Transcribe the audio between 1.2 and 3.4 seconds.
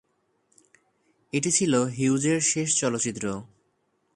এটি ছিল হিউজের শেষ চলচ্চিত্র।